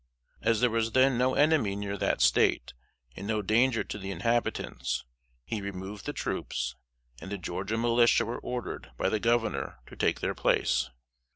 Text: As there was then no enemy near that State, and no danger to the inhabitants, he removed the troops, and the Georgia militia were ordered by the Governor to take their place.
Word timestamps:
As 0.41 0.61
there 0.61 0.71
was 0.71 0.93
then 0.93 1.15
no 1.19 1.35
enemy 1.35 1.75
near 1.75 1.95
that 1.95 2.21
State, 2.23 2.73
and 3.15 3.27
no 3.27 3.43
danger 3.43 3.83
to 3.83 3.99
the 3.99 4.09
inhabitants, 4.09 5.05
he 5.45 5.61
removed 5.61 6.07
the 6.07 6.11
troops, 6.11 6.75
and 7.21 7.31
the 7.31 7.37
Georgia 7.37 7.77
militia 7.77 8.25
were 8.25 8.39
ordered 8.39 8.89
by 8.97 9.09
the 9.09 9.19
Governor 9.19 9.77
to 9.85 9.95
take 9.95 10.19
their 10.19 10.33
place. 10.33 10.89